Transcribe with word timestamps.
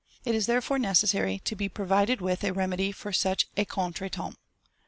It 0.25 0.33
is 0.33 0.47
therefore 0.47 0.79
necessary 0.79 1.37
to 1.45 1.55
be 1.55 1.69
provided 1.69 2.21
with 2.21 2.43
a 2.43 2.51
remedy 2.51 2.91
for 2.91 3.13
such 3.13 3.45
a 3.55 3.65
contretemps. 3.65 4.35